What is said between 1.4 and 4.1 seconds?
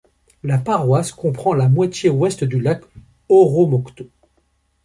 la moitié ouest du lac Oromocto.